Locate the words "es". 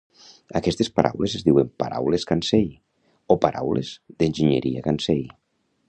1.39-1.45